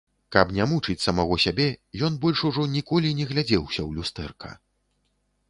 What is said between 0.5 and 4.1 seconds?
не мучыць самога сябе, ён больш ужо ніколі не глядзеўся ў